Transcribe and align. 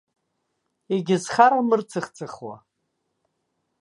Егьызхарам 0.93 1.69
ырцыхцыхуа. 1.75 2.55